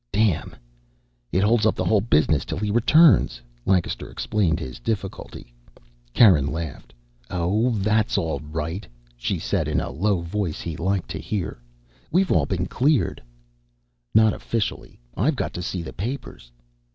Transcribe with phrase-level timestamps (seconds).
[0.11, 0.55] "Damn!
[1.31, 5.53] It holds up the whole business till he returns." Lancaster explained his difficulty.
[6.11, 6.91] Karen laughed.
[7.29, 11.61] "Oh, that's all right," she said in the low voice he liked to hear.
[12.09, 13.21] "We've all been cleared."
[14.15, 14.99] "Not officially.
[15.15, 16.51] I've got to see the papers."